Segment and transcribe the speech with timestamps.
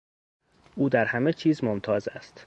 [0.75, 2.33] او در همه چیز ممتاز است.